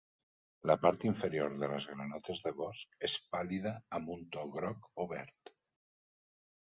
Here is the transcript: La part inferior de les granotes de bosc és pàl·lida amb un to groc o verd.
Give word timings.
La 0.69 0.75
part 0.85 1.03
inferior 1.09 1.57
de 1.63 1.67
les 1.73 1.85
granotes 1.91 2.41
de 2.47 2.53
bosc 2.61 2.97
és 3.09 3.19
pàl·lida 3.35 3.75
amb 3.99 4.13
un 4.17 4.27
to 4.37 4.47
groc 4.57 4.89
o 5.05 5.09
verd. 5.13 5.53